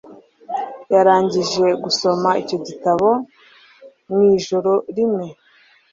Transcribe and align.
yarangije 0.93 1.65
gusoma 1.83 2.29
icyo 2.41 2.57
gitabo 2.67 3.07
mu 4.09 4.17
ijoro 4.35 4.71
rimwe 4.95 5.25